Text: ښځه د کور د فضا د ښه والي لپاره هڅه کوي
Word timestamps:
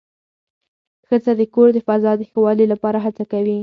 ښځه 1.07 1.31
د 1.39 1.41
کور 1.53 1.67
د 1.73 1.77
فضا 1.87 2.11
د 2.17 2.21
ښه 2.29 2.39
والي 2.45 2.65
لپاره 2.73 2.97
هڅه 3.05 3.23
کوي 3.31 3.57